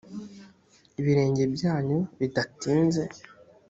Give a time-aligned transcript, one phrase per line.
[0.99, 3.03] ibirenge byanyu bidatinze